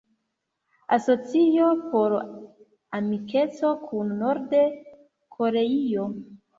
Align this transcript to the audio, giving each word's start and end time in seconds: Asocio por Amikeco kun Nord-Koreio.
Asocio 0.95 1.67
por 1.91 2.17
Amikeco 3.03 3.77
kun 3.87 4.19
Nord-Koreio. 4.27 6.13